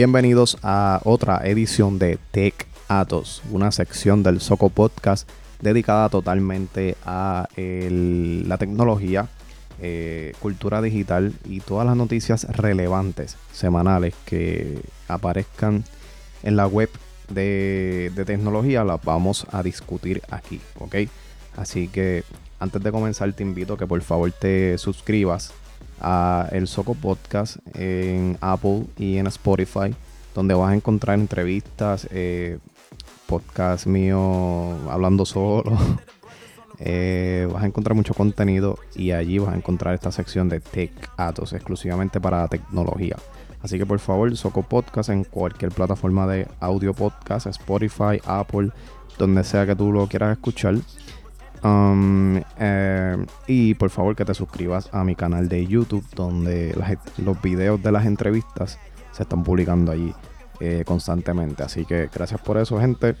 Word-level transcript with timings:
Bienvenidos 0.00 0.56
a 0.62 1.02
otra 1.04 1.42
edición 1.44 1.98
de 1.98 2.18
Tech 2.30 2.66
Atos, 2.88 3.42
una 3.50 3.70
sección 3.70 4.22
del 4.22 4.40
Soco 4.40 4.70
Podcast 4.70 5.28
dedicada 5.60 6.08
totalmente 6.08 6.96
a 7.04 7.46
la 7.54 8.56
tecnología, 8.56 9.28
eh, 9.78 10.32
cultura 10.40 10.80
digital 10.80 11.34
y 11.44 11.60
todas 11.60 11.86
las 11.86 11.98
noticias 11.98 12.44
relevantes 12.44 13.36
semanales 13.52 14.14
que 14.24 14.80
aparezcan 15.06 15.84
en 16.44 16.56
la 16.56 16.66
web 16.66 16.88
de, 17.28 18.10
tecnología 18.24 18.84
las 18.84 19.04
vamos 19.04 19.46
a 19.52 19.62
discutir 19.62 20.22
aquí, 20.30 20.62
¿ok? 20.78 20.96
Así 21.58 21.88
que 21.88 22.24
antes 22.58 22.82
de 22.82 22.90
comenzar 22.90 23.30
te 23.34 23.42
invito 23.42 23.76
que 23.76 23.86
por 23.86 24.00
favor 24.00 24.32
te 24.32 24.78
suscribas 24.78 25.52
a 26.00 26.48
El 26.52 26.66
Soco 26.66 26.94
Podcast 26.94 27.58
en 27.74 28.38
Apple 28.40 28.84
y 28.98 29.16
en 29.18 29.26
Spotify, 29.26 29.94
donde 30.34 30.54
vas 30.54 30.70
a 30.70 30.74
encontrar 30.74 31.18
entrevistas, 31.18 32.08
eh, 32.10 32.58
podcast 33.26 33.86
mío 33.86 34.76
hablando 34.90 35.24
solo. 35.24 35.76
Eh, 36.82 37.46
vas 37.52 37.62
a 37.62 37.66
encontrar 37.66 37.94
mucho 37.94 38.14
contenido 38.14 38.78
y 38.94 39.10
allí 39.10 39.38
vas 39.38 39.52
a 39.52 39.56
encontrar 39.56 39.92
esta 39.92 40.10
sección 40.10 40.48
de 40.48 40.60
Tech 40.60 40.90
Atos 41.18 41.52
exclusivamente 41.52 42.22
para 42.22 42.48
tecnología. 42.48 43.16
Así 43.62 43.78
que 43.78 43.84
por 43.84 43.98
favor, 43.98 44.34
Soco 44.34 44.62
Podcast 44.62 45.10
en 45.10 45.24
cualquier 45.24 45.72
plataforma 45.72 46.26
de 46.26 46.48
audio 46.58 46.94
podcast, 46.94 47.46
Spotify, 47.46 48.18
Apple, 48.24 48.70
donde 49.18 49.44
sea 49.44 49.66
que 49.66 49.76
tú 49.76 49.92
lo 49.92 50.06
quieras 50.06 50.32
escuchar. 50.32 50.76
Um, 51.62 52.40
eh, 52.58 53.16
y 53.46 53.74
por 53.74 53.90
favor 53.90 54.16
que 54.16 54.24
te 54.24 54.32
suscribas 54.34 54.88
a 54.92 55.04
mi 55.04 55.14
canal 55.14 55.48
de 55.48 55.66
YouTube 55.66 56.06
donde 56.14 56.74
los 57.18 57.42
videos 57.42 57.82
de 57.82 57.92
las 57.92 58.06
entrevistas 58.06 58.78
se 59.12 59.22
están 59.22 59.44
publicando 59.44 59.92
allí 59.92 60.14
eh, 60.60 60.84
constantemente. 60.86 61.62
Así 61.62 61.84
que 61.84 62.08
gracias 62.12 62.40
por 62.40 62.56
eso 62.56 62.80
gente. 62.80 63.16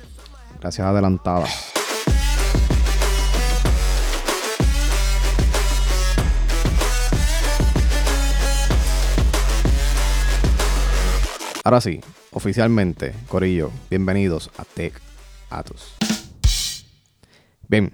Gracias 0.60 0.86
adelantada. 0.86 1.46
Ahora 11.62 11.80
sí, 11.82 12.00
oficialmente, 12.32 13.14
Corillo, 13.28 13.70
bienvenidos 13.90 14.50
a 14.56 14.64
Tech 14.64 14.98
Atos. 15.50 15.94
Bien, 17.68 17.92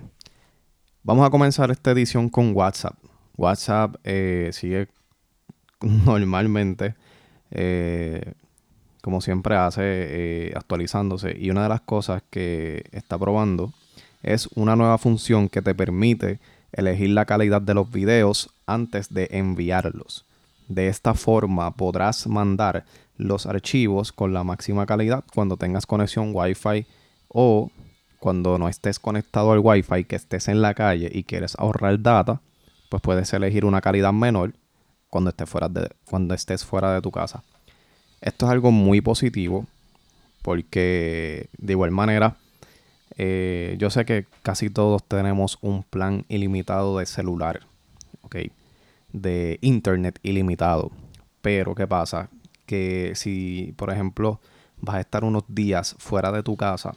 Vamos 1.06 1.24
a 1.24 1.30
comenzar 1.30 1.70
esta 1.70 1.92
edición 1.92 2.28
con 2.28 2.50
WhatsApp. 2.52 2.96
WhatsApp 3.36 3.94
eh, 4.02 4.50
sigue 4.52 4.88
normalmente, 5.80 6.96
eh, 7.52 8.32
como 9.02 9.20
siempre 9.20 9.54
hace, 9.54 9.82
eh, 9.84 10.52
actualizándose. 10.56 11.36
Y 11.38 11.50
una 11.50 11.62
de 11.62 11.68
las 11.68 11.82
cosas 11.82 12.24
que 12.28 12.86
está 12.90 13.16
probando 13.18 13.72
es 14.24 14.48
una 14.56 14.74
nueva 14.74 14.98
función 14.98 15.48
que 15.48 15.62
te 15.62 15.76
permite 15.76 16.40
elegir 16.72 17.10
la 17.10 17.24
calidad 17.24 17.62
de 17.62 17.74
los 17.74 17.88
videos 17.92 18.50
antes 18.66 19.14
de 19.14 19.28
enviarlos. 19.30 20.24
De 20.66 20.88
esta 20.88 21.14
forma 21.14 21.70
podrás 21.70 22.26
mandar 22.26 22.84
los 23.16 23.46
archivos 23.46 24.10
con 24.10 24.34
la 24.34 24.42
máxima 24.42 24.86
calidad 24.86 25.22
cuando 25.32 25.56
tengas 25.56 25.86
conexión 25.86 26.32
Wi-Fi 26.34 26.84
o 27.28 27.70
cuando 28.18 28.58
no 28.58 28.68
estés 28.68 28.98
conectado 28.98 29.52
al 29.52 29.60
Wi-Fi, 29.60 30.04
que 30.04 30.16
estés 30.16 30.48
en 30.48 30.62
la 30.62 30.74
calle 30.74 31.10
y 31.12 31.24
quieres 31.24 31.54
ahorrar 31.58 32.00
data, 32.00 32.40
pues 32.88 33.02
puedes 33.02 33.32
elegir 33.32 33.64
una 33.64 33.80
calidad 33.80 34.12
menor 34.12 34.54
cuando 35.08 35.30
estés 35.30 35.48
fuera 35.48 35.68
de, 35.68 35.90
cuando 36.04 36.34
estés 36.34 36.64
fuera 36.64 36.92
de 36.92 37.02
tu 37.02 37.10
casa. 37.10 37.42
Esto 38.20 38.46
es 38.46 38.52
algo 38.52 38.70
muy 38.70 39.00
positivo 39.00 39.66
porque 40.42 41.48
de 41.58 41.72
igual 41.72 41.90
manera 41.90 42.36
eh, 43.16 43.76
yo 43.78 43.90
sé 43.90 44.04
que 44.04 44.26
casi 44.42 44.70
todos 44.70 45.02
tenemos 45.04 45.58
un 45.60 45.82
plan 45.82 46.24
ilimitado 46.28 46.98
de 46.98 47.06
celular, 47.06 47.60
¿ok? 48.22 48.36
De 49.12 49.58
internet 49.62 50.18
ilimitado. 50.22 50.90
Pero 51.40 51.74
¿qué 51.74 51.86
pasa? 51.86 52.28
Que 52.66 53.12
si, 53.14 53.74
por 53.76 53.90
ejemplo, 53.90 54.40
vas 54.78 54.96
a 54.96 55.00
estar 55.00 55.24
unos 55.24 55.44
días 55.48 55.96
fuera 55.98 56.32
de 56.32 56.42
tu 56.42 56.56
casa 56.56 56.94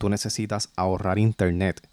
tú 0.00 0.08
necesitas 0.08 0.70
ahorrar 0.76 1.18
internet 1.18 1.86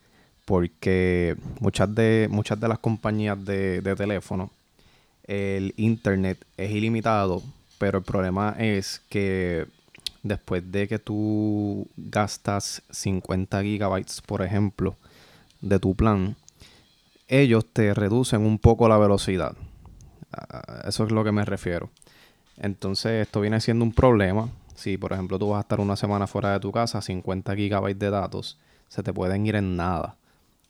porque 0.46 1.36
muchas 1.60 1.94
de, 1.94 2.30
muchas 2.32 2.58
de 2.58 2.70
las 2.70 2.80
compañías 2.80 3.44
de, 3.44 3.82
teléfono, 3.98 4.50
el 5.26 5.74
internet 5.76 6.38
es 6.56 6.72
ilimitado, 6.72 7.44
pero 7.78 7.98
el 7.98 8.06
problema 8.06 8.56
es 8.58 9.02
que 9.10 9.68
después 10.24 10.72
de 10.72 10.88
que 10.88 11.00
tú 11.00 11.86
gastas 11.98 12.82
50 12.92 13.62
gigabytes, 13.62 14.22
por 14.22 14.42
ejemplo, 14.42 14.96
de 15.60 15.78
tu 15.78 15.94
plan, 15.94 16.38
ellos 17.28 17.66
te 17.74 17.94
reducen 17.94 18.46
un 18.46 18.58
poco 18.58 18.88
la 18.88 18.98
velocidad. 18.98 19.54
Eso 20.88 21.04
es 21.04 21.12
lo 21.12 21.26
que 21.26 21.34
me 21.34 21.44
refiero. 21.44 21.90
Entonces 22.56 23.28
esto 23.28 23.42
viene 23.42 23.60
siendo 23.60 23.84
un 23.84 23.92
problema 23.92 24.50
si, 24.78 24.98
por 24.98 25.12
ejemplo, 25.12 25.40
tú 25.40 25.50
vas 25.50 25.58
a 25.58 25.62
estar 25.62 25.80
una 25.80 25.96
semana 25.96 26.28
fuera 26.28 26.54
de 26.54 26.60
tu 26.60 26.72
casa, 26.72 27.02
50 27.02 27.56
gigabytes 27.56 28.00
de 28.00 28.12
datos 28.12 28.60
se 28.90 29.02
te 29.02 29.12
pueden 29.12 29.46
ir 29.46 29.56
en 29.56 29.76
nada. 29.76 30.16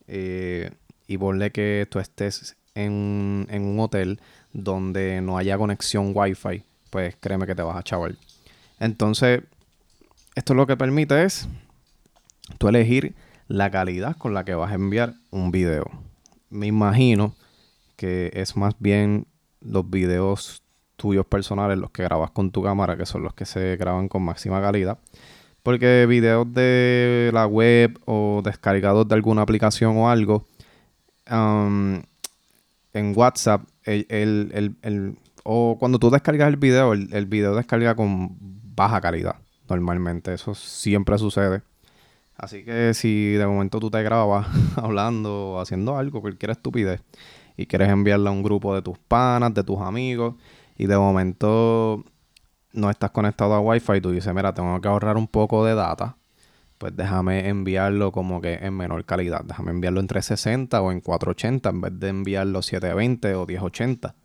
Eh, 0.08 0.72
y 1.08 1.18
ponle 1.18 1.52
que 1.52 1.88
tú 1.92 2.00
estés 2.00 2.56
en, 2.74 3.48
un 3.52 3.80
hotel 3.80 4.20
donde 4.54 5.22
no 5.22 5.38
haya 5.38 5.58
conexión 5.58 6.14
Wi-Fi, 6.16 6.64
pues 6.90 7.18
créeme 7.20 7.46
que 7.46 7.56
te 7.56 7.62
vas 7.62 7.76
a 7.76 7.84
chaval. 7.84 8.18
Entonces, 8.80 9.44
esto 10.36 10.54
lo 10.54 10.68
que 10.68 10.78
permite 10.78 11.26
es 11.26 11.48
tú 12.58 12.70
elegir 12.70 13.14
la 13.50 13.70
calidad 13.72 14.16
con 14.16 14.34
la 14.34 14.46
que 14.46 14.56
vas 14.56 14.72
a 14.72 14.76
enviar 14.76 15.16
un 15.32 15.52
video. 15.52 15.86
Me 16.50 16.68
imagino 16.68 17.36
que 17.98 18.32
es 18.34 18.56
más 18.56 18.76
bien 18.80 19.28
los 19.60 19.90
videos 19.90 20.64
tuyos 20.98 21.26
personales, 21.26 21.78
los 21.78 21.92
que 21.92 22.04
grabas 22.04 22.32
con 22.32 22.52
tu 22.52 22.62
cámara, 22.62 22.98
que 22.98 23.06
son 23.06 23.24
los 23.24 23.34
que 23.34 23.46
se 23.46 23.78
graban 23.78 24.10
con 24.10 24.24
máxima 24.24 24.62
calidad. 24.62 25.00
Porque 25.64 26.06
videos 26.08 26.52
de 26.54 27.30
la 27.34 27.46
web 27.48 28.00
o 28.06 28.42
descargados 28.44 29.08
de 29.08 29.16
alguna 29.16 29.44
aplicación 29.44 29.96
o 29.98 30.10
algo, 30.10 30.46
en 31.30 32.04
WhatsApp, 33.16 33.62
el, 33.84 35.18
o 35.44 35.78
cuando 35.80 36.00
tú 36.00 36.10
descargas 36.10 36.50
el 36.50 36.58
video, 36.58 36.94
el, 36.94 37.14
el 37.14 37.26
video 37.26 37.56
descarga 37.56 37.96
con 37.96 38.36
baja 38.76 39.00
calidad, 39.02 39.36
normalmente. 39.70 40.34
Eso 40.34 40.56
siempre 40.56 41.18
sucede. 41.18 41.62
Así 42.38 42.64
que 42.64 42.94
si 42.94 43.32
de 43.32 43.48
momento 43.48 43.80
tú 43.80 43.90
te 43.90 44.02
grabas 44.04 44.48
hablando 44.78 45.52
o 45.52 45.60
haciendo 45.60 45.98
algo, 45.98 46.22
cualquier 46.22 46.52
estupidez, 46.52 47.02
y 47.58 47.66
quieres 47.66 47.90
enviarla 47.90 48.30
a 48.30 48.34
un 48.34 48.44
grupo 48.44 48.76
de 48.76 48.84
tus 48.84 48.98
panas, 49.00 49.54
de 49.54 49.64
tus 49.64 49.80
amigos, 49.82 50.36
y 50.78 50.88
de 50.88 50.98
momento 50.98 52.04
no 52.74 52.90
estás 52.90 53.12
conectado 53.12 53.54
a 53.56 53.60
Wi-Fi 53.60 53.98
y 53.98 54.02
tú 54.02 54.12
dices, 54.12 54.34
mira, 54.34 54.54
tengo 54.54 54.80
que 54.80 54.88
ahorrar 54.88 55.18
un 55.18 55.28
poco 55.28 55.66
de 55.66 55.74
data, 55.74 56.18
pues 56.78 56.96
déjame 56.96 57.50
enviarlo 57.50 58.12
como 58.12 58.40
que 58.40 58.54
en 58.54 58.76
menor 58.76 59.04
calidad. 59.06 59.42
Déjame 59.44 59.72
enviarlo 59.72 60.00
en 60.00 60.08
360 60.08 60.80
o 60.82 60.92
en 60.92 61.02
480 61.02 61.70
en 61.70 61.82
vez 61.82 62.00
de 62.00 62.10
enviarlo 62.10 62.62
720 62.62 63.34
o 63.36 63.46
1080, 63.48 64.16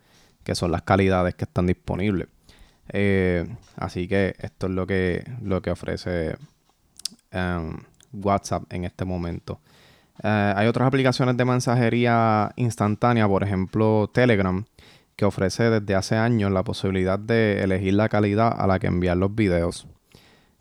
que 0.44 0.54
son 0.54 0.70
las 0.70 0.82
calidades 0.82 1.34
que 1.34 1.44
están 1.44 1.66
disponibles. 1.66 2.28
Eh, 2.90 3.46
así 3.76 4.06
que 4.06 4.34
esto 4.38 4.66
es 4.66 4.72
lo 4.72 4.86
que, 4.86 5.24
lo 5.40 5.62
que 5.62 5.70
ofrece 5.70 6.36
em, 7.30 7.78
WhatsApp 8.12 8.64
en 8.70 8.84
este 8.84 9.06
momento. 9.06 9.60
Eh, 10.22 10.52
hay 10.54 10.66
otras 10.66 10.86
aplicaciones 10.86 11.36
de 11.38 11.44
mensajería 11.46 12.52
instantánea, 12.56 13.26
por 13.26 13.42
ejemplo 13.42 14.10
Telegram, 14.12 14.62
que 15.16 15.24
ofrece 15.24 15.70
desde 15.70 15.94
hace 15.94 16.16
años 16.16 16.50
la 16.50 16.64
posibilidad 16.64 17.18
de 17.18 17.62
elegir 17.62 17.94
la 17.94 18.08
calidad 18.08 18.54
a 18.58 18.66
la 18.66 18.78
que 18.78 18.86
enviar 18.86 19.16
los 19.16 19.34
videos. 19.34 19.86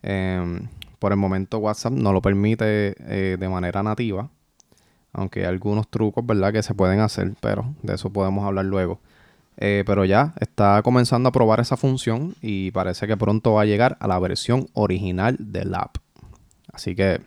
Em, 0.03 0.67
por 0.99 1.11
el 1.11 1.17
momento 1.17 1.57
WhatsApp 1.57 1.93
no 1.93 2.13
lo 2.13 2.21
permite 2.21 2.95
eh, 2.99 3.37
de 3.39 3.49
manera 3.49 3.83
nativa, 3.83 4.29
aunque 5.13 5.41
hay 5.41 5.45
algunos 5.47 5.89
trucos, 5.89 6.25
¿verdad?, 6.25 6.53
que 6.53 6.63
se 6.63 6.73
pueden 6.73 6.99
hacer, 6.99 7.33
pero 7.41 7.73
de 7.81 7.95
eso 7.95 8.11
podemos 8.11 8.45
hablar 8.45 8.65
luego. 8.65 8.99
Eh, 9.57 9.83
pero 9.85 10.05
ya 10.05 10.33
está 10.39 10.81
comenzando 10.81 11.29
a 11.29 11.31
probar 11.31 11.59
esa 11.59 11.77
función 11.77 12.35
y 12.41 12.71
parece 12.71 13.05
que 13.05 13.17
pronto 13.17 13.53
va 13.53 13.63
a 13.63 13.65
llegar 13.65 13.97
a 13.99 14.07
la 14.07 14.17
versión 14.19 14.67
original 14.73 15.35
del 15.39 15.75
app. 15.75 15.97
Así 16.71 16.95
que 16.95 17.21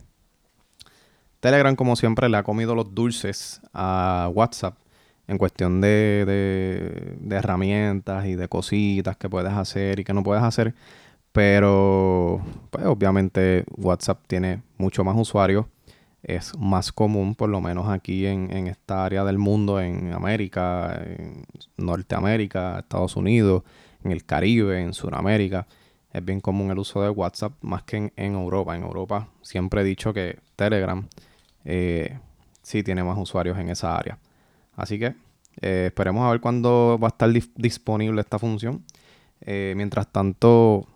Telegram, 1.40 1.76
como 1.76 1.94
siempre, 1.94 2.28
le 2.28 2.38
ha 2.38 2.42
comido 2.42 2.74
los 2.74 2.94
dulces 2.94 3.60
a 3.74 4.30
WhatsApp 4.32 4.76
en 5.26 5.38
cuestión 5.38 5.80
de, 5.80 7.16
herramientas 7.30 8.26
y 8.26 8.34
de 8.36 8.48
cositas 8.48 9.16
que 9.16 9.28
puedes 9.28 9.52
hacer 9.52 10.00
y 10.00 10.04
que 10.04 10.12
no 10.12 10.22
puedes 10.22 10.42
hacer. 10.42 10.74
Pero, 11.32 12.40
pues 12.70 12.84
obviamente 12.86 13.64
WhatsApp 13.76 14.20
tiene 14.26 14.62
mucho 14.78 15.04
más 15.04 15.16
usuarios. 15.18 15.66
Es 16.22 16.56
más 16.58 16.92
común, 16.92 17.34
por 17.34 17.50
lo 17.50 17.60
menos 17.60 17.88
aquí 17.88 18.26
en, 18.26 18.66
esta 18.66 19.04
área 19.04 19.24
del 19.24 19.38
mundo, 19.38 19.80
en 19.80 20.12
América, 20.14 21.02
en 21.04 21.44
Norteamérica, 21.76 22.78
Estados 22.80 23.16
Unidos, 23.16 23.62
en 24.04 24.12
el 24.12 24.24
Caribe, 24.24 24.80
en 24.80 24.94
Sudamérica. 24.94 25.66
es 26.12 26.24
bien 26.24 26.40
común 26.40 26.70
el 26.70 26.78
uso 26.78 27.02
de 27.02 27.10
WhatsApp 27.10 27.52
más 27.62 27.82
que 27.82 28.12
en, 28.16 28.34
Europa. 28.34 28.76
En 28.76 28.82
Europa 28.84 29.28
siempre 29.42 29.82
he 29.82 29.84
dicho 29.84 30.14
que 30.14 30.38
Telegram 30.56 31.06
eh, 31.64 32.18
sí 32.62 32.82
tiene 32.82 33.04
más 33.04 33.18
usuarios 33.18 33.58
en 33.58 33.68
esa 33.70 33.96
área. 33.96 34.18
Así 34.76 34.98
que 34.98 35.14
eh, 35.60 35.86
esperemos 35.86 36.26
a 36.26 36.30
ver 36.30 36.40
cuándo 36.40 36.98
va 37.02 37.08
a 37.08 37.10
estar 37.10 37.30
disponible 37.56 38.20
esta 38.20 38.38
función. 38.38 38.84
Eh, 39.40 39.74
mientras 39.76 40.10
tanto, 40.10 40.86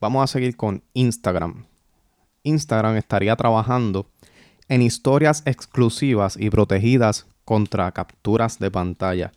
vamos 0.00 0.24
a 0.24 0.26
seguir 0.26 0.56
con 0.56 0.82
Instagram. 0.94 1.66
Instagram 2.42 2.96
estaría 2.96 3.36
trabajando 3.36 4.10
en 4.68 4.82
historias 4.82 5.42
exclusivas 5.46 6.36
y 6.38 6.50
protegidas 6.50 7.26
contra 7.44 7.92
capturas 7.92 8.58
de 8.58 8.70
pantalla. 8.70 9.32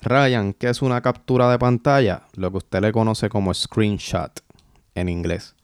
Ryan, 0.00 0.52
¿qué 0.54 0.68
es 0.68 0.80
una 0.82 1.00
captura 1.00 1.50
de 1.50 1.58
pantalla? 1.58 2.22
Lo 2.34 2.50
que 2.50 2.58
usted 2.58 2.80
le 2.80 2.92
conoce 2.92 3.28
como 3.28 3.52
screenshot 3.52 4.40
en 4.94 5.08
inglés. 5.08 5.56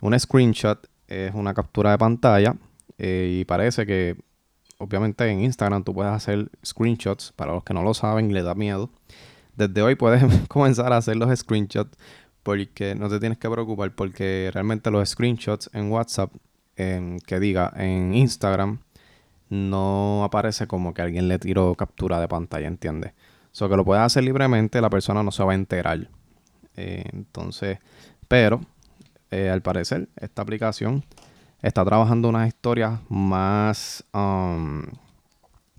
Un 0.00 0.18
screenshot 0.18 0.88
es 1.06 1.32
una 1.34 1.54
captura 1.54 1.92
de 1.92 1.98
pantalla 1.98 2.56
eh, 2.98 3.38
y 3.40 3.44
parece 3.44 3.86
que 3.86 4.16
obviamente 4.78 5.28
en 5.28 5.42
Instagram 5.42 5.84
tú 5.84 5.92
puedes 5.92 6.12
hacer 6.12 6.50
screenshots. 6.64 7.32
Para 7.32 7.52
los 7.52 7.64
que 7.64 7.74
no 7.74 7.82
lo 7.82 7.94
saben 7.94 8.30
y 8.30 8.34
les 8.34 8.44
da 8.44 8.54
miedo. 8.54 8.90
Desde 9.56 9.82
hoy 9.82 9.96
puedes 9.96 10.22
comenzar 10.48 10.92
a 10.92 10.98
hacer 10.98 11.16
los 11.16 11.36
screenshots 11.38 11.96
porque 12.42 12.94
no 12.94 13.08
te 13.08 13.20
tienes 13.20 13.38
que 13.38 13.50
preocupar 13.50 13.94
porque 13.94 14.50
realmente 14.52 14.90
los 14.90 15.08
screenshots 15.08 15.68
en 15.74 15.90
WhatsApp, 15.90 16.32
que 16.76 17.40
diga 17.40 17.72
en 17.76 18.14
Instagram, 18.14 18.78
no 19.50 20.22
aparece 20.24 20.66
como 20.66 20.94
que 20.94 21.02
alguien 21.02 21.26
le 21.26 21.38
tiró 21.38 21.74
captura 21.74 22.20
de 22.20 22.28
pantalla, 22.28 22.68
¿entiendes? 22.68 23.12
So 23.50 23.68
que 23.68 23.76
lo 23.76 23.84
puedes 23.84 24.02
hacer 24.02 24.22
libremente, 24.22 24.80
la 24.80 24.88
persona 24.88 25.22
no 25.22 25.32
se 25.32 25.42
va 25.42 25.52
a 25.52 25.54
enterar. 25.56 26.08
Eh, 26.76 27.04
entonces, 27.12 27.78
pero 28.28 28.60
eh, 29.30 29.50
al 29.50 29.60
parecer, 29.60 30.08
esta 30.16 30.42
aplicación 30.42 31.04
está 31.62 31.84
trabajando 31.84 32.28
unas 32.28 32.48
historias 32.48 33.00
más 33.08 34.04
um, 34.12 34.84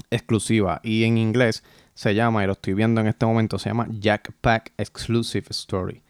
exclusivas. 0.09 0.79
Y 0.83 1.03
en 1.03 1.17
inglés 1.17 1.63
se 1.93 2.15
llama, 2.15 2.43
y 2.43 2.47
lo 2.47 2.53
estoy 2.53 2.73
viendo 2.73 3.01
en 3.01 3.07
este 3.07 3.25
momento, 3.25 3.59
se 3.59 3.69
llama 3.69 3.87
Jackpack 3.89 4.73
Exclusive 4.77 5.47
Story. 5.49 6.01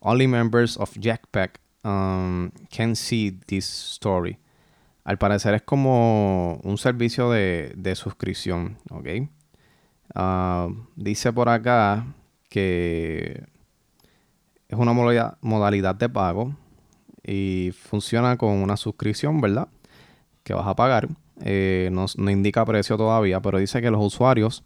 Only 0.00 0.28
members 0.28 0.76
of 0.76 0.92
Jackpack 0.96 1.60
um, 1.84 2.50
can 2.70 2.94
see 2.94 3.32
this 3.46 3.64
story. 3.66 4.38
Al 5.04 5.18
parecer 5.18 5.54
es 5.54 5.62
como 5.62 6.60
un 6.62 6.76
servicio 6.76 7.30
de, 7.30 7.94
suscripción, 7.96 8.76
¿ok? 8.90 9.08
Uh, 10.14 10.74
dice 10.96 11.32
por 11.32 11.48
acá 11.48 12.06
que 12.48 13.44
es 14.68 14.78
una 14.78 14.92
modalidad 14.92 15.94
de 15.94 16.08
pago 16.08 16.54
y 17.28 17.72
funciona 17.72 18.36
con 18.36 18.50
una 18.50 18.76
suscripción, 18.76 19.40
¿verdad? 19.40 19.68
Que 20.42 20.54
vas 20.54 20.66
a 20.66 20.74
pagar. 20.74 21.08
Eh, 21.42 21.90
no, 21.92 22.06
indica 22.30 22.64
precio 22.64 22.96
todavía, 22.96 23.40
pero 23.40 23.58
dice 23.58 23.82
que 23.82 23.90
los 23.90 24.04
usuarios 24.04 24.64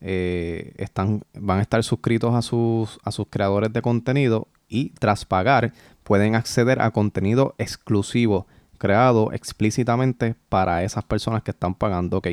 eh, 0.00 0.72
están, 0.78 1.22
van 1.34 1.58
a 1.58 1.62
estar 1.62 1.82
suscritos 1.82 2.34
a 2.34 2.42
sus, 2.42 2.98
a 3.04 3.10
sus 3.10 3.26
creadores 3.28 3.72
de 3.72 3.82
contenido 3.82 4.48
y 4.68 4.90
tras 4.90 5.24
pagar 5.24 5.72
pueden 6.04 6.34
acceder 6.34 6.80
a 6.80 6.90
contenido 6.90 7.54
exclusivo 7.58 8.46
creado 8.78 9.32
explícitamente 9.32 10.34
para 10.48 10.82
esas 10.82 11.04
personas 11.04 11.42
que 11.42 11.50
están 11.50 11.74
pagando. 11.74 12.18
Ok, 12.18 12.28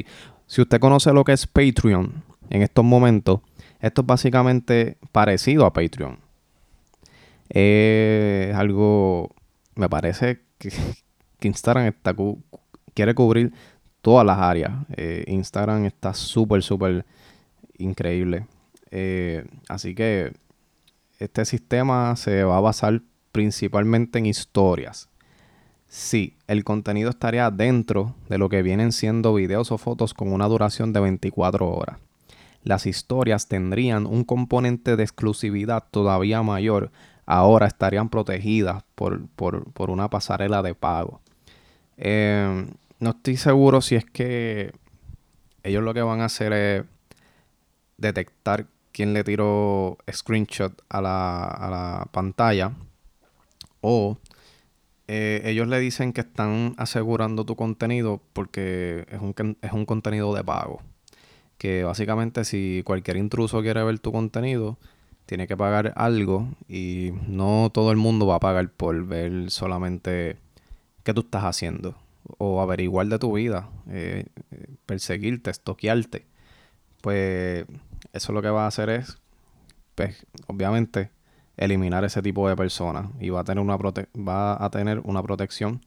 si 0.47 0.61
usted 0.61 0.79
conoce 0.79 1.11
lo 1.13 1.23
que 1.23 1.33
es 1.33 1.45
Patreon 1.45 2.23
en 2.49 2.61
estos 2.61 2.85
momentos, 2.85 3.41
esto 3.81 4.01
es 4.01 4.07
básicamente 4.07 4.97
parecido 5.11 5.65
a 5.65 5.73
Patreon 5.73 6.29
es 7.49 8.55
algo, 8.55 9.31
me 9.75 9.89
parece 9.89 10.41
que, 10.57 10.71
Instagram 11.41 11.87
está 11.87 12.15
quiere 12.93 13.15
cubrir 13.15 13.53
todas 14.01 14.25
las 14.25 14.37
áreas. 14.39 14.71
Eh, 14.97 15.23
Instagram 15.27 15.85
está 15.85 16.13
súper, 16.13 16.63
súper 16.63 17.05
increíble. 17.77 18.45
Eh, 18.91 19.45
así 19.67 19.95
que 19.95 20.33
este 21.19 21.45
sistema 21.45 22.15
se 22.15 22.43
va 22.43 22.57
a 22.57 22.61
basar 22.61 23.01
principalmente 23.31 24.19
en 24.19 24.25
historias. 24.25 25.09
Sí, 25.87 26.37
el 26.47 26.63
contenido 26.63 27.09
estaría 27.09 27.49
dentro 27.49 28.15
de 28.29 28.37
lo 28.37 28.47
que 28.47 28.61
vienen 28.61 28.91
siendo 28.91 29.33
videos 29.33 29.71
o 29.71 29.77
fotos 29.77 30.13
con 30.13 30.31
una 30.31 30.47
duración 30.47 30.93
de 30.93 30.99
24 30.99 31.67
horas. 31.67 31.99
Las 32.63 32.85
historias 32.85 33.47
tendrían 33.47 34.05
un 34.05 34.23
componente 34.23 34.95
de 34.95 35.03
exclusividad 35.03 35.85
todavía 35.89 36.43
mayor 36.43 36.91
ahora 37.29 37.67
estarían 37.67 38.09
protegidas 38.09 38.83
por, 38.95 39.21
una 39.77 40.09
pasarela 40.09 40.63
de 40.63 40.73
pago. 40.73 41.21
Em, 41.95 42.71
no 42.99 43.11
estoy 43.11 43.37
seguro 43.37 43.81
si 43.81 43.95
es 43.95 44.03
que 44.03 44.73
ellos 45.61 45.83
lo 45.83 45.93
que 45.93 46.01
van 46.01 46.21
a 46.21 46.25
hacer 46.25 46.53
es 46.53 46.85
detectar 47.97 48.65
quién 48.91 49.13
le 49.13 49.23
tiró 49.23 49.99
screenshot 50.11 50.81
a 50.89 51.01
la, 51.01 52.07
pantalla 52.11 52.71
o 53.81 54.17
eh, 55.07 55.43
ellos 55.45 55.67
le 55.67 55.79
dicen 55.79 56.13
que 56.13 56.21
están 56.21 56.73
asegurando 56.77 57.45
tu 57.45 57.55
contenido 57.55 58.21
porque 58.33 59.05
es 59.07 59.21
un, 59.21 59.55
es 59.61 59.71
un 59.71 59.85
contenido 59.85 60.33
de 60.33 60.43
pago. 60.43 60.81
Que 61.59 61.83
básicamente 61.83 62.43
si 62.43 62.81
cualquier 62.85 63.17
intruso 63.17 63.61
quiere 63.61 63.83
ver 63.83 63.99
tu 63.99 64.11
contenido, 64.11 64.79
tiene 65.29 65.45
que 65.45 65.55
pagar 65.55 65.93
algo 65.95 66.47
y 66.67 67.11
no 67.27 67.69
todo 67.71 67.91
el 67.91 67.97
mundo 67.97 68.25
va 68.25 68.37
a 68.37 68.39
pagar 68.39 68.71
por 68.71 69.05
ver 69.05 69.51
solamente 69.51 70.37
qué 71.03 71.13
tú 71.13 71.21
estás 71.21 71.43
haciendo 71.43 71.93
o 72.39 72.61
averiguar 72.61 73.05
de 73.05 73.19
tu 73.19 73.33
vida, 73.33 73.69
eh, 73.91 74.25
perseguirte, 74.87 75.51
estoquearte. 75.51 76.25
Pues 77.01 77.67
eso 78.11 78.33
lo 78.33 78.41
que 78.41 78.49
va 78.49 78.63
a 78.63 78.67
hacer 78.69 78.89
es, 78.89 79.19
pues, 79.93 80.25
obviamente, 80.47 81.11
eliminar 81.57 82.03
ese 82.05 82.23
tipo 82.23 82.49
de 82.49 82.55
personas 82.55 83.05
y 83.19 83.29
va 83.29 83.41
a 83.41 83.43
tener 83.43 83.63
una, 83.63 83.77
va 83.77 84.65
a 84.65 84.69
tener 84.71 84.99
una 85.03 85.21
protección 85.21 85.81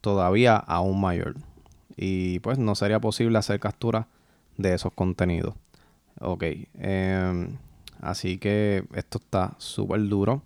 todavía 0.00 0.56
aún 0.56 1.02
mayor. 1.02 1.34
Y 1.98 2.38
pues 2.38 2.58
no 2.58 2.74
sería 2.74 2.98
posible 2.98 3.36
hacer 3.36 3.60
captura 3.60 4.08
de 4.56 4.72
esos 4.72 4.94
contenidos. 4.94 5.54
Ok. 6.18 6.44
Eh, 6.44 7.48
Así 8.00 8.38
que 8.38 8.84
esto 8.94 9.18
está 9.18 9.54
súper 9.58 10.06
duro. 10.08 10.42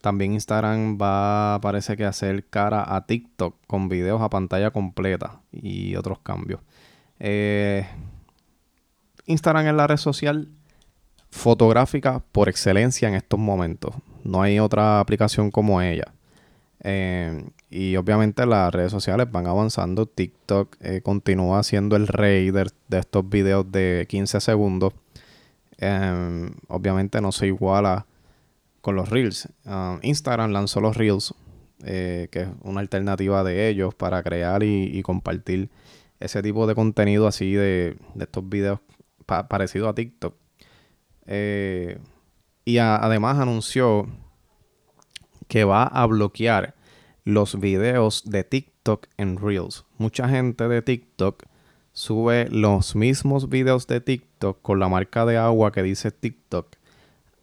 También 0.00 0.32
Instagram 0.32 0.98
va, 1.00 1.60
parece 1.62 1.96
que, 1.96 2.04
a 2.04 2.08
hacer 2.08 2.48
cara 2.48 2.84
a 2.94 3.06
TikTok 3.06 3.54
con 3.68 3.88
videos 3.88 4.20
a 4.20 4.28
pantalla 4.28 4.72
completa 4.72 5.40
y 5.52 5.94
otros 5.94 6.18
cambios. 6.18 6.60
Eh, 7.20 7.86
Instagram 9.26 9.68
es 9.68 9.74
la 9.74 9.86
red 9.86 9.96
social 9.96 10.48
fotográfica 11.30 12.22
por 12.32 12.48
excelencia 12.48 13.08
en 13.08 13.14
estos 13.14 13.38
momentos. 13.38 13.94
No 14.24 14.42
hay 14.42 14.58
otra 14.58 14.98
aplicación 14.98 15.52
como 15.52 15.80
ella. 15.80 16.12
Eh, 16.84 17.44
y 17.70 17.94
obviamente 17.96 18.44
las 18.44 18.72
redes 18.72 18.90
sociales 18.90 19.30
van 19.30 19.46
avanzando. 19.46 20.06
TikTok 20.06 20.76
eh, 20.80 21.00
continúa 21.02 21.62
siendo 21.62 21.94
el 21.94 22.08
rey 22.08 22.50
de, 22.50 22.66
de, 22.88 22.98
estos 22.98 23.28
videos 23.28 23.70
de 23.70 24.06
15 24.08 24.40
segundos. 24.40 24.92
Em, 25.84 26.52
obviamente 26.68 27.20
no 27.20 27.32
se 27.32 27.48
iguala 27.48 28.06
con 28.80 28.94
los 28.94 29.08
Reels. 29.08 29.48
Um, 29.64 29.98
Instagram 30.02 30.52
lanzó 30.52 30.80
los 30.80 30.96
Reels, 30.96 31.34
eh, 31.82 32.28
que 32.30 32.42
es 32.42 32.48
una 32.62 32.78
alternativa 32.80 33.42
de 33.42 33.68
ellos 33.68 33.92
para 33.92 34.22
crear 34.22 34.62
y, 34.62 35.02
compartir 35.02 35.70
ese 36.20 36.40
tipo 36.40 36.68
de 36.68 36.76
contenido 36.76 37.26
así 37.26 37.54
de, 37.54 37.96
estos 38.20 38.48
videos 38.48 38.78
parecidos 39.26 39.88
a 39.88 39.94
TikTok. 39.94 40.36
Eh, 41.26 41.98
y 42.64 42.78
además 42.78 43.40
anunció 43.40 44.06
que 45.48 45.64
va 45.64 45.82
a 45.82 46.06
bloquear 46.06 46.76
los 47.24 47.58
videos 47.58 48.22
de 48.24 48.44
TikTok 48.44 49.08
en 49.16 49.36
Reels. 49.36 49.84
Mucha 49.98 50.28
gente 50.28 50.68
de 50.68 50.80
TikTok 50.80 51.42
sube 51.92 52.48
los 52.50 52.96
mismos 52.96 53.48
videos 53.48 53.86
de 53.86 54.00
TikTok 54.00 54.60
con 54.62 54.80
la 54.80 54.88
marca 54.88 55.26
de 55.26 55.36
agua 55.36 55.72
que 55.72 55.82
dice 55.82 56.10
TikTok 56.10 56.66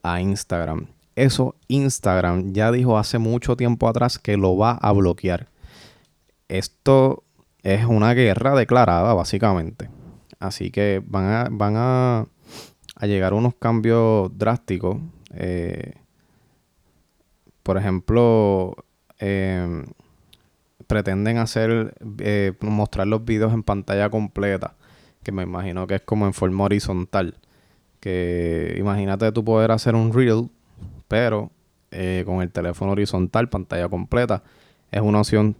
a 0.03 0.21
Instagram. 0.21 0.87
Eso 1.15 1.55
Instagram 1.67 2.53
ya 2.53 2.71
dijo 2.71 2.97
hace 2.97 3.19
mucho 3.19 3.55
tiempo 3.55 3.87
atrás 3.87 4.17
que 4.17 4.37
lo 4.37 4.57
va 4.57 4.71
a 4.71 4.91
bloquear. 4.91 5.47
Esto 6.47 7.23
es 7.61 7.85
una 7.85 8.13
guerra 8.13 8.55
declarada 8.55 9.13
básicamente. 9.13 9.89
Así 10.39 10.71
que 10.71 11.03
van 11.05 11.25
a, 11.25 11.47
van 11.51 11.73
a, 11.77 12.25
llegar 13.01 13.33
unos 13.33 13.55
cambios 13.55 14.35
drásticos. 14.37 14.97
Eh, 15.33 15.93
por 17.63 17.77
ejemplo, 17.77 18.75
eh, 19.19 19.83
pretenden 20.89 21.37
hacer, 21.37 21.93
eh, 22.17 22.53
mostrar 22.61 23.05
los 23.05 23.23
videos 23.23 23.53
en 23.53 23.61
pantalla 23.61 24.09
completa, 24.09 24.73
que 25.21 25.31
me 25.31 25.43
imagino 25.43 25.85
que 25.85 25.95
es 25.95 26.01
como 26.01 26.25
en 26.25 26.33
forma 26.33 26.63
horizontal. 26.63 27.35
Que 27.99 28.75
imagínate 28.75 29.31
tú 29.31 29.45
poder 29.45 29.69
hacer 29.69 29.93
un 29.93 30.11
reel, 30.11 30.49
pero 31.07 31.51
eh, 31.91 32.23
con 32.25 32.41
el 32.41 32.49
teléfono 32.49 32.93
horizontal, 32.93 33.49
pantalla 33.49 33.87
completa, 33.87 34.41
es 34.89 35.01
una 35.01 35.19
opción 35.19 35.57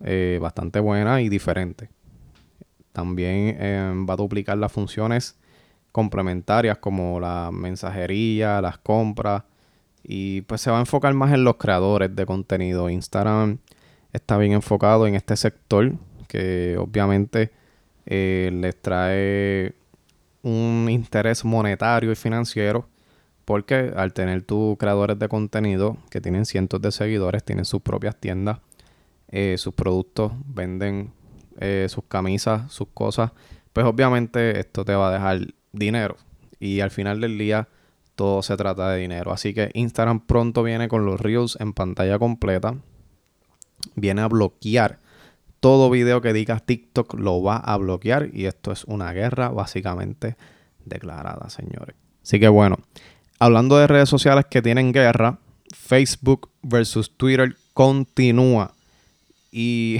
eh, 0.00 0.38
bastante 0.40 0.80
buena 0.80 1.20
y 1.20 1.28
diferente. 1.28 1.90
También 2.92 3.58
em, 3.60 4.06
va 4.08 4.14
a 4.14 4.16
duplicar 4.16 4.56
las 4.56 4.72
funciones 4.72 5.38
complementarias 5.92 6.78
como 6.78 7.20
la 7.20 7.50
mensajería, 7.52 8.62
las 8.62 8.78
compras 8.78 9.42
y 10.02 10.40
pues 10.42 10.62
se 10.62 10.70
va 10.70 10.78
a 10.78 10.80
enfocar 10.80 11.12
más 11.12 11.30
en 11.34 11.44
los 11.44 11.56
creadores 11.56 12.16
de 12.16 12.24
contenido. 12.24 12.88
Instagram 12.88 13.58
está 14.12 14.38
bien 14.38 14.52
enfocado 14.52 15.06
en 15.06 15.14
este 15.14 15.36
sector 15.36 15.92
que 16.28 16.76
obviamente 16.78 17.52
eh, 18.06 18.50
les 18.52 18.80
trae 18.80 19.74
un 20.42 20.88
interés 20.90 21.44
monetario 21.44 22.10
y 22.10 22.14
financiero 22.16 22.88
porque 23.44 23.92
al 23.96 24.12
tener 24.12 24.42
tus 24.42 24.76
creadores 24.78 25.18
de 25.18 25.28
contenido 25.28 25.96
que 26.10 26.20
tienen 26.20 26.46
cientos 26.46 26.80
de 26.80 26.92
seguidores, 26.92 27.44
tienen 27.44 27.64
sus 27.64 27.82
propias 27.82 28.16
tiendas, 28.16 28.60
eh, 29.28 29.56
sus 29.58 29.74
productos, 29.74 30.32
venden 30.46 31.12
eh, 31.58 31.86
sus 31.88 32.04
camisas, 32.04 32.72
sus 32.72 32.88
cosas, 32.94 33.32
pues 33.72 33.86
obviamente 33.86 34.58
esto 34.60 34.84
te 34.84 34.94
va 34.94 35.08
a 35.08 35.12
dejar 35.12 35.40
dinero. 35.72 36.16
Y 36.60 36.80
al 36.80 36.90
final 36.90 37.20
del 37.20 37.36
día 37.36 37.68
todo 38.14 38.42
se 38.42 38.56
trata 38.56 38.90
de 38.90 39.00
dinero. 39.00 39.32
Así 39.32 39.52
que 39.52 39.70
Instagram 39.74 40.20
pronto 40.20 40.62
viene 40.62 40.88
con 40.88 41.04
los 41.04 41.20
Reels 41.20 41.56
en 41.60 41.72
pantalla 41.72 42.18
completa. 42.18 42.76
Viene 43.94 44.22
a 44.22 44.28
bloquear 44.28 44.98
todo 45.62 45.90
video 45.90 46.20
que 46.20 46.32
diga 46.32 46.58
TikTok 46.58 47.14
lo 47.14 47.40
va 47.40 47.56
a 47.56 47.76
bloquear 47.76 48.30
y 48.32 48.46
esto 48.46 48.72
es 48.72 48.82
una 48.82 49.12
guerra 49.12 49.48
básicamente 49.48 50.34
declarada, 50.84 51.48
señores. 51.50 51.94
Así 52.20 52.40
que 52.40 52.48
bueno, 52.48 52.78
hablando 53.38 53.78
de 53.78 53.86
redes 53.86 54.08
sociales 54.08 54.46
que 54.50 54.60
tienen 54.60 54.90
guerra, 54.90 55.38
Facebook 55.72 56.50
versus 56.62 57.16
Twitter 57.16 57.54
continúa. 57.74 58.72
Y 59.52 59.98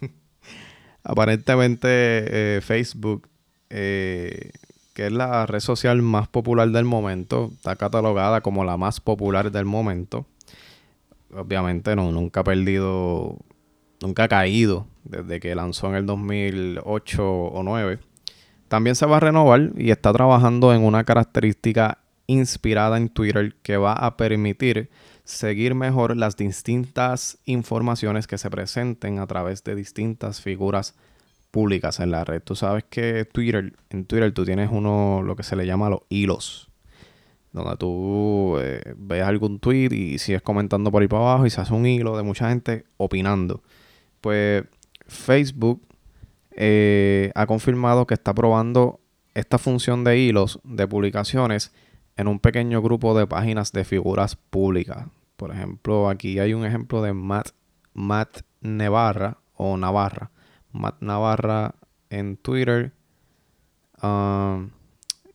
aparentemente 1.04 1.88
eh, 1.90 2.60
Facebook, 2.62 3.28
eh, 3.68 4.52
que 4.94 5.06
es 5.08 5.12
la 5.12 5.44
red 5.44 5.60
social 5.60 6.00
más 6.00 6.28
popular 6.28 6.70
del 6.70 6.86
momento, 6.86 7.50
está 7.54 7.76
catalogada 7.76 8.40
como 8.40 8.64
la 8.64 8.78
más 8.78 9.00
popular 9.00 9.52
del 9.52 9.66
momento. 9.66 10.24
Obviamente 11.36 11.96
no, 11.96 12.12
nunca 12.12 12.40
ha 12.40 12.44
perdido, 12.44 13.38
nunca 14.00 14.24
ha 14.24 14.28
caído 14.28 14.86
desde 15.04 15.40
que 15.40 15.54
lanzó 15.54 15.88
en 15.88 15.96
el 15.96 16.06
2008 16.06 17.22
o 17.22 17.50
2009. 17.54 17.98
También 18.68 18.96
se 18.96 19.06
va 19.06 19.18
a 19.18 19.20
renovar 19.20 19.72
y 19.76 19.90
está 19.90 20.12
trabajando 20.12 20.72
en 20.72 20.82
una 20.82 21.04
característica 21.04 21.98
inspirada 22.26 22.96
en 22.96 23.08
Twitter 23.08 23.54
que 23.62 23.76
va 23.76 23.92
a 23.92 24.16
permitir 24.16 24.90
seguir 25.24 25.74
mejor 25.74 26.16
las 26.16 26.36
distintas 26.36 27.38
informaciones 27.44 28.26
que 28.26 28.38
se 28.38 28.50
presenten 28.50 29.18
a 29.18 29.26
través 29.26 29.64
de 29.64 29.74
distintas 29.74 30.40
figuras 30.40 30.94
públicas 31.50 32.00
en 32.00 32.10
la 32.10 32.24
red. 32.24 32.42
Tú 32.42 32.56
sabes 32.56 32.84
que 32.88 33.24
Twitter, 33.24 33.74
en 33.90 34.06
Twitter 34.06 34.32
tú 34.32 34.44
tienes 34.44 34.70
uno, 34.72 35.22
lo 35.22 35.36
que 35.36 35.42
se 35.42 35.56
le 35.56 35.66
llama 35.66 35.90
los 35.90 36.00
hilos, 36.08 36.70
donde 37.54 37.76
tú 37.76 38.56
eh, 38.58 38.82
ves 38.96 39.22
algún 39.22 39.60
tweet 39.60 39.90
y 39.92 40.18
sigues 40.18 40.42
comentando 40.42 40.90
por 40.90 41.02
ahí 41.02 41.08
para 41.08 41.22
abajo 41.22 41.46
y 41.46 41.50
se 41.50 41.60
hace 41.60 41.72
un 41.72 41.86
hilo 41.86 42.16
de 42.16 42.24
mucha 42.24 42.48
gente 42.48 42.84
opinando. 42.96 43.62
Pues 44.20 44.64
Facebook 45.06 45.80
eh, 46.50 47.30
ha 47.36 47.46
confirmado 47.46 48.08
que 48.08 48.14
está 48.14 48.34
probando 48.34 48.98
esta 49.34 49.58
función 49.58 50.02
de 50.02 50.18
hilos 50.18 50.58
de 50.64 50.88
publicaciones 50.88 51.72
en 52.16 52.26
un 52.26 52.40
pequeño 52.40 52.82
grupo 52.82 53.16
de 53.16 53.28
páginas 53.28 53.70
de 53.70 53.84
figuras 53.84 54.34
públicas. 54.34 55.06
Por 55.36 55.52
ejemplo, 55.52 56.08
aquí 56.08 56.40
hay 56.40 56.54
un 56.54 56.64
ejemplo 56.64 57.02
de 57.02 57.12
Matt, 57.12 57.50
Matt 57.92 58.40
Navarra 58.62 59.38
o 59.54 59.76
Navarra. 59.76 60.32
Matt 60.72 61.00
Navarra 61.00 61.76
en 62.10 62.36
Twitter. 62.36 62.92
Um, 64.02 64.70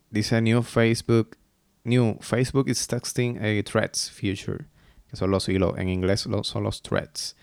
dice 0.09 0.41
New 0.41 0.63
Facebook. 0.63 1.37
New 1.83 2.17
Facebook 2.21 2.69
is 2.69 2.87
texting 2.87 3.37
a 3.37 3.63
threads 3.63 4.11
future. 4.11 4.65
Que 5.09 5.15
son 5.15 5.31
los 5.31 5.47
hilos. 5.49 5.77
En 5.77 5.89
inglés 5.89 6.27
son 6.43 6.63
los 6.63 6.81
threads. 6.81 7.35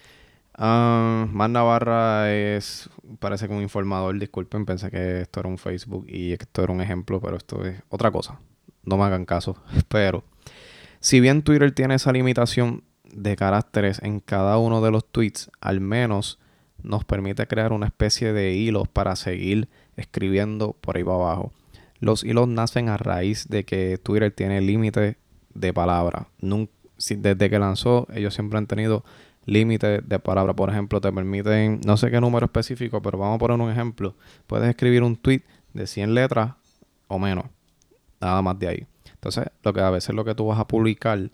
Um, 0.58 1.30
Matt 1.32 1.50
Navarra 1.50 2.32
es. 2.32 2.88
Parece 3.18 3.48
que 3.48 3.54
un 3.54 3.62
informador. 3.62 4.18
Disculpen, 4.18 4.64
pensé 4.64 4.90
que 4.90 5.22
esto 5.22 5.40
era 5.40 5.48
un 5.48 5.58
Facebook 5.58 6.06
y 6.08 6.32
esto 6.32 6.62
era 6.62 6.72
un 6.72 6.80
ejemplo, 6.80 7.20
pero 7.20 7.36
esto 7.36 7.64
es 7.64 7.82
otra 7.88 8.10
cosa 8.10 8.38
no 8.86 8.96
me 8.96 9.04
hagan 9.04 9.26
caso, 9.26 9.56
pero 9.88 10.24
si 11.00 11.20
bien 11.20 11.42
Twitter 11.42 11.72
tiene 11.72 11.96
esa 11.96 12.12
limitación 12.12 12.84
de 13.04 13.36
caracteres 13.36 14.00
en 14.02 14.20
cada 14.20 14.56
uno 14.58 14.80
de 14.80 14.90
los 14.90 15.04
tweets, 15.04 15.50
al 15.60 15.80
menos 15.80 16.38
nos 16.82 17.04
permite 17.04 17.46
crear 17.46 17.72
una 17.72 17.86
especie 17.86 18.32
de 18.32 18.54
hilos 18.54 18.88
para 18.88 19.16
seguir 19.16 19.68
escribiendo 19.96 20.72
por 20.80 20.96
ahí 20.96 21.04
para 21.04 21.16
abajo. 21.16 21.52
Los 22.00 22.24
hilos 22.24 22.48
nacen 22.48 22.88
a 22.88 22.96
raíz 22.96 23.48
de 23.48 23.64
que 23.64 23.98
Twitter 23.98 24.32
tiene 24.32 24.60
límite 24.60 25.16
de 25.54 25.72
palabras. 25.72 26.26
Desde 26.40 27.50
que 27.50 27.58
lanzó, 27.58 28.06
ellos 28.14 28.34
siempre 28.34 28.58
han 28.58 28.66
tenido 28.66 29.04
límite 29.44 30.00
de 30.00 30.18
palabras. 30.18 30.56
Por 30.56 30.70
ejemplo, 30.70 31.00
te 31.00 31.12
permiten, 31.12 31.80
no 31.84 31.96
sé 31.96 32.10
qué 32.10 32.20
número 32.20 32.46
específico, 32.46 33.00
pero 33.00 33.18
vamos 33.18 33.36
a 33.36 33.38
poner 33.38 33.60
un 33.60 33.70
ejemplo. 33.70 34.14
Puedes 34.46 34.68
escribir 34.68 35.02
un 35.02 35.16
tweet 35.16 35.42
de 35.72 35.86
100 35.86 36.14
letras 36.14 36.54
o 37.08 37.18
menos 37.18 37.46
nada 38.20 38.42
más 38.42 38.58
de 38.58 38.68
ahí. 38.68 38.86
Entonces, 39.12 39.46
lo 39.62 39.72
que 39.72 39.80
a 39.80 39.90
veces 39.90 40.14
lo 40.14 40.24
que 40.24 40.34
tú 40.34 40.46
vas 40.46 40.58
a 40.58 40.66
publicar, 40.66 41.30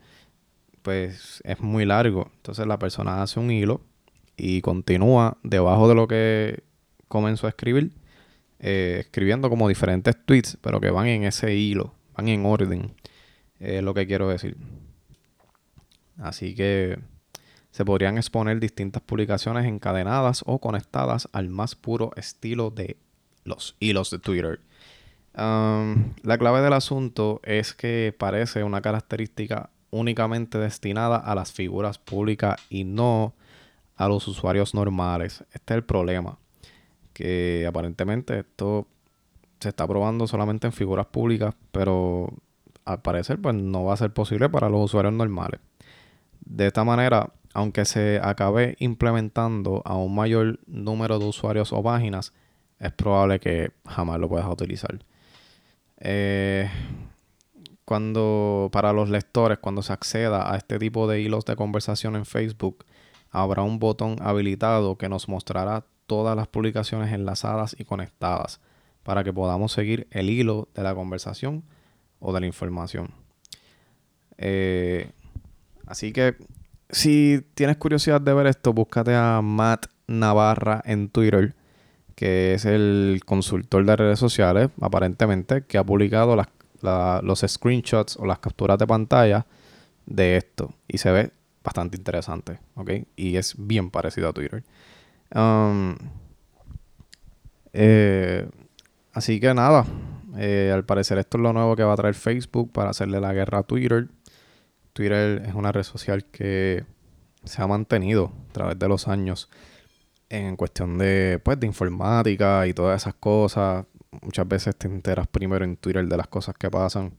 pues 0.83 1.41
es 1.45 1.61
muy 1.61 1.85
largo. 1.85 2.31
Entonces 2.37 2.67
la 2.67 2.79
persona 2.79 3.23
hace 3.23 3.39
un 3.39 3.51
hilo 3.51 3.81
y 4.37 4.61
continúa 4.63 5.39
debajo 5.43 5.89
de 5.89 5.95
lo 5.95 6.09
que 6.09 6.65
comenzó 7.09 7.47
a 7.47 7.51
escribir, 7.51 7.93
eh, 8.63 8.99
escribiendo 9.01 9.51
como 9.51 9.69
diferentes 9.69 10.17
tweets, 10.25 10.57
pero 10.63 10.81
que 10.81 10.91
van 10.91 11.09
en 11.09 11.25
ese 11.25 11.55
hilo, 11.55 11.95
van 12.17 12.29
en 12.29 12.47
orden, 12.47 12.95
es 13.61 13.83
lo 13.83 13.93
que 13.93 14.07
quiero 14.07 14.29
decir. 14.29 14.57
Así 16.17 16.55
que 16.55 16.99
se 17.71 17.85
podrían 17.85 18.17
exponer 18.17 18.59
distintas 18.61 19.03
publicaciones 19.03 19.67
encadenadas 19.67 20.43
o 20.47 20.59
conectadas 20.59 21.29
al 21.33 21.51
más 21.51 21.75
puro 21.75 22.13
estilo 22.17 22.71
de 22.71 22.97
los 23.45 23.77
hilos 23.81 24.11
de 24.11 24.19
Twitter 24.19 24.61
la 25.35 26.39
clave 26.39 26.61
del 26.61 26.73
asunto 26.73 27.41
es 27.43 27.75
que 27.75 28.15
parece 28.17 28.65
una 28.65 28.83
característica 28.83 29.71
únicamente 29.91 30.59
destinada 30.59 31.17
a 31.17 31.35
las 31.35 31.53
figuras 31.53 31.99
públicas 31.99 32.61
y 32.69 32.85
no 32.85 33.35
a 33.97 34.09
los 34.09 34.27
usuarios 34.29 34.75
normales. 34.75 35.45
Este 35.53 35.75
es 35.75 35.77
el 35.77 35.85
problema. 35.85 36.39
Que 37.13 37.67
aparentemente 37.69 38.41
esto 38.41 38.87
se 39.61 39.69
está 39.69 39.87
probando 39.87 40.27
solamente 40.27 40.67
en 40.67 40.73
figuras 40.73 41.07
públicas, 41.07 41.55
pero 41.71 42.33
al 42.85 43.01
parecer 43.01 43.41
pues 43.41 43.55
no 43.55 43.85
va 43.85 43.95
a 43.95 43.97
ser 43.97 44.13
posible 44.13 44.49
para 44.49 44.69
los 44.69 44.85
usuarios 44.85 45.15
normales. 45.15 45.61
De 46.45 46.67
esta 46.67 46.85
manera, 46.85 47.31
aunque 47.55 47.85
se 47.85 48.21
acabe 48.23 48.77
implementando 48.81 49.83
a 49.85 49.97
un 49.97 50.15
mayor 50.15 50.59
número 50.67 51.19
de 51.19 51.27
usuarios 51.27 51.73
o 51.73 51.83
páginas, 51.83 52.33
es 52.79 52.93
probable 52.93 53.39
que 53.39 53.71
jamás 53.87 54.19
lo 54.19 54.29
puedas 54.29 54.49
utilizar. 54.49 54.99
Eh, 55.99 56.69
cuando 57.85 58.71
para 58.73 58.93
los 58.93 59.09
lectores, 59.09 59.59
cuando 59.59 59.83
se 59.83 59.93
acceda 59.93 60.53
a 60.53 60.57
este 60.57 60.79
tipo 60.79 61.07
de 61.07 61.21
hilos 61.21 61.45
de 61.45 61.55
conversación 61.55 62.17
en 62.17 62.25
Facebook, 62.25 62.85
habrá 63.31 63.63
un 63.63 63.79
botón 63.79 64.17
habilitado 64.21 64.97
que 64.97 65.09
nos 65.09 65.29
mostrará 65.29 65.85
todas 66.13 66.37
las 66.37 66.47
publicaciones 66.47 67.11
enlazadas 67.11 67.75
y 67.79 67.85
conectadas 67.85 68.61
para 69.03 69.25
que 69.25 69.33
podamos 69.33 69.73
seguir 69.73 70.09
el 70.11 70.29
hilo 70.29 70.69
de 70.75 70.83
la 70.83 70.95
conversación 70.95 71.65
o 72.21 72.35
de 72.35 72.41
la 72.41 72.47
información. 72.47 73.15
Eh, 74.37 75.11
así 75.87 76.13
que 76.13 76.37
si 76.91 77.41
tienes 77.55 77.79
curiosidad 77.79 78.21
de 78.21 78.35
ver 78.35 78.47
esto, 78.47 78.75
búscate 78.75 79.15
a 79.15 79.41
Matt 79.41 79.87
Navarra 80.07 80.83
en 80.85 81.09
Twitter 81.09 81.55
que 82.15 82.53
es 82.53 82.67
el 82.67 83.23
consultor 83.25 83.87
de 83.87 83.97
redes 83.97 84.19
sociales, 84.19 84.69
aparentemente, 84.83 85.65
que 85.65 85.79
ha 85.79 85.83
publicado 85.83 86.37
los 87.23 87.41
screenshots 87.41 88.19
o 88.19 88.27
las 88.27 88.39
capturas 88.39 88.79
de 88.79 88.87
pantalla 88.87 89.47
de 90.05 90.37
esto. 90.37 90.75
Y 90.87 90.99
se 90.99 91.11
ve 91.11 91.33
bastante 91.65 91.97
interesante, 91.97 92.59
¿ok? 92.75 92.91
Y 93.17 93.39
es 93.39 93.55
bien 93.57 93.91
parecido 93.91 94.29
a 94.29 94.35
Twitter. 94.35 94.63
Eh, 97.73 98.49
así 99.13 99.41
que 99.41 99.55
nada, 99.55 99.87
eh, 100.37 100.71
al 100.73 100.85
parecer 100.85 101.19
esto 101.19 101.39
es 101.39 101.43
lo 101.43 101.53
nuevo 101.53 101.77
que 101.77 101.85
va 101.85 101.93
a 101.93 101.97
traer 101.97 102.15
Facebook 102.15 102.73
para 102.73 102.91
hacerle 102.91 103.21
la 103.21 103.33
guerra 103.33 103.59
a 103.59 103.63
Twitter. 103.63 104.09
Twitter 104.93 105.43
es 105.47 105.55
una 105.55 105.73
red 105.73 105.83
social 105.85 106.25
que 106.27 106.85
se 107.45 107.63
ha 107.63 107.67
mantenido 107.67 108.33
a 108.51 108.53
través 108.53 108.79
de 108.79 108.89
los 108.89 109.09
años 109.09 109.49
en 110.29 110.57
cuestión 110.57 110.99
de, 110.99 111.41
pues, 111.43 111.61
de 111.61 111.67
informática 111.67 112.67
y 112.67 112.75
todas 112.75 113.03
esas 113.03 113.15
cosas. 113.15 113.87
Muchas 114.23 114.47
veces 114.49 114.77
te 114.77 114.87
enteras 114.89 115.27
primero 115.29 115.65
en 115.65 115.77
Twitter 115.77 116.07
de 116.07 116.17
las 116.17 116.29
cosas 116.29 116.55
que 116.59 116.71
pasan. 116.71 117.13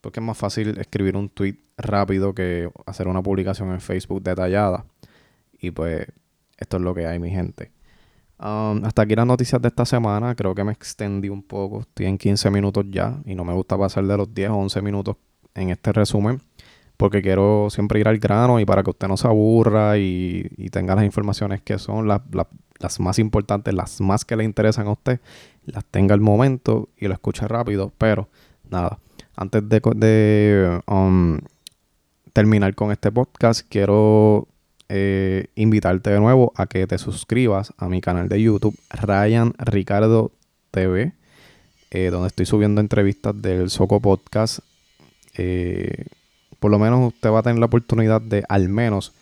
porque 0.00 0.20
es 0.20 0.26
más 0.26 0.38
fácil 0.38 0.78
escribir 0.78 1.16
un 1.16 1.28
tweet 1.28 1.56
rápido 1.76 2.34
que 2.34 2.70
hacer 2.86 3.08
una 3.08 3.22
publicación 3.22 3.72
en 3.72 3.80
Facebook 3.80 4.22
detallada. 4.22 4.86
Y 5.60 5.72
pues 5.72 6.06
esto 6.58 6.76
es 6.76 6.82
lo 6.82 6.94
que 6.94 7.06
hay, 7.06 7.18
mi 7.18 7.30
gente. 7.30 7.70
Um, 8.40 8.84
hasta 8.84 9.02
aquí 9.02 9.16
las 9.16 9.26
noticias 9.26 9.60
de 9.60 9.68
esta 9.68 9.84
semana. 9.84 10.34
Creo 10.34 10.54
que 10.54 10.64
me 10.64 10.72
extendí 10.72 11.28
un 11.28 11.42
poco. 11.42 11.80
Estoy 11.80 12.06
en 12.06 12.18
15 12.18 12.50
minutos 12.50 12.84
ya 12.90 13.18
y 13.24 13.34
no 13.34 13.44
me 13.44 13.52
gusta 13.52 13.76
pasar 13.76 14.04
de 14.04 14.16
los 14.16 14.32
10 14.32 14.50
o 14.50 14.56
11 14.56 14.82
minutos 14.82 15.16
en 15.54 15.70
este 15.70 15.92
resumen 15.92 16.40
porque 16.98 17.22
quiero 17.22 17.68
siempre 17.70 18.00
ir 18.00 18.08
al 18.08 18.18
grano 18.18 18.58
y 18.58 18.66
para 18.66 18.82
que 18.82 18.90
usted 18.90 19.06
no 19.06 19.16
se 19.16 19.28
aburra 19.28 19.96
y, 19.96 20.68
tenga 20.72 20.96
las 20.96 21.04
informaciones 21.04 21.62
que 21.62 21.78
son 21.78 22.08
las 22.08 22.20
más 22.98 23.18
importantes, 23.20 23.72
las 23.72 24.00
más 24.00 24.24
que 24.24 24.36
le 24.36 24.44
interesan 24.44 24.88
a 24.88 24.90
usted, 24.90 25.20
las 25.64 25.84
tenga 25.84 26.14
al 26.14 26.20
momento 26.20 26.88
y 26.98 27.06
lo 27.06 27.14
escuche 27.14 27.46
rápido. 27.46 27.92
Pero 27.98 28.28
nada, 28.68 28.98
antes 29.36 29.62
de, 29.68 30.80
um, 30.88 31.38
terminar 32.32 32.74
con 32.74 32.90
este 32.90 33.12
podcast, 33.12 33.66
quiero 33.68 34.48
eh, 34.90 35.48
invitarte 35.54 36.08
de 36.08 36.18
nuevo 36.18 36.52
a 36.56 36.66
que 36.66 36.86
te 36.86 36.96
suscribas 36.96 37.74
a 37.76 37.90
mi 37.90 38.00
canal 38.00 38.30
de 38.30 38.40
YouTube, 38.40 38.78
Ryan 38.88 39.52
Ricardo 39.58 40.32
TV, 40.70 41.12
eh, 41.90 42.08
donde 42.10 42.28
estoy 42.28 42.46
subiendo 42.46 42.80
entrevistas 42.80 43.40
del 43.40 43.68
Soco 43.68 44.00
Podcast. 44.00 44.60
Eh, 45.36 46.06
por 46.58 46.70
lo 46.70 46.78
menos 46.78 47.12
usted 47.12 47.30
va 47.30 47.40
a 47.40 47.42
tener 47.42 47.58
la 47.58 47.66
oportunidad 47.66 48.22
de 48.22 48.44
al 48.48 48.70
menos 48.70 49.12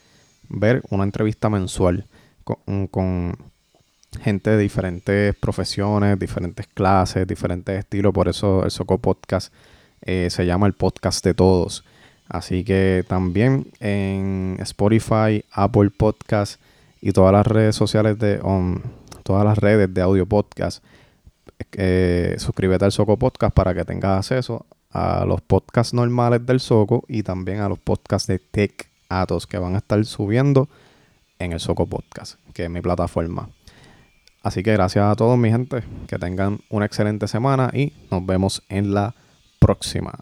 ver 0.49 0.83
una 0.91 1.03
entrevista 1.03 1.51
mensual 1.51 2.07
con, 2.45 3.37
gente 4.23 4.51
de 4.51 4.59
diferentes 4.59 5.35
profesiones, 5.35 6.17
diferentes 6.17 6.69
clases, 6.69 7.27
diferentes 7.27 7.77
estilos. 7.77 8.15
Por 8.15 8.29
eso 8.29 8.65
el 8.65 8.71
Soco 8.71 8.99
Podcast 8.99 9.53
se 10.01 10.47
llama 10.47 10.69
el 10.69 10.75
podcast 10.75 11.25
de 11.25 11.35
todos. 11.35 11.85
Así 12.29 12.65
que 12.65 13.05
también 13.07 13.69
en 13.81 14.57
Spotify, 14.61 15.45
Apple 15.53 15.91
Podcast 15.91 16.61
y 17.01 17.13
todas 17.13 17.33
las 17.33 17.47
redes 17.47 17.77
sociales 17.77 18.19
de 18.19 18.41
um, 18.43 18.81
todas 19.23 19.45
las 19.45 19.59
redes 19.59 19.93
de 19.93 20.03
audio 20.03 20.27
podcast. 20.27 20.83
Eh, 21.73 22.37
suscríbete 22.39 22.85
al 22.85 22.93
Soco 22.93 23.19
Podcast 23.19 23.55
para 23.55 23.75
que 23.75 23.85
tengas 23.85 24.19
acceso 24.19 24.67
a 24.91 25.25
los 25.25 25.41
podcasts 25.41 25.95
normales 25.95 26.45
del 26.47 26.61
Soco 26.61 27.05
y 27.09 27.23
también 27.23 27.61
a 27.61 27.69
los 27.69 27.79
podcasts 27.79 28.27
de 28.27 28.39
Tech 28.39 28.89
Atos 29.09 29.47
que 29.47 29.59
van 29.59 29.75
a 29.75 29.79
estar 29.79 30.05
subiendo 30.05 30.69
en 31.39 31.53
el 31.53 31.61
Soco 31.61 31.87
Podcast, 31.87 32.39
que 32.55 32.65
es 32.65 32.71
mi 32.71 32.81
plataforma. 32.81 33.49
Así 34.43 34.63
que 34.63 34.73
gracias 34.73 35.05
a 35.05 35.17
todos, 35.17 35.37
mi 35.37 35.51
gente. 35.51 35.83
Que 36.07 36.19
tengan 36.19 36.61
una 36.71 36.87
excelente 36.87 37.27
semana 37.27 37.71
y 37.73 37.93
nos 38.11 38.25
vemos 38.25 38.63
en 38.69 38.95
la 38.95 39.15
próxima. 39.59 40.13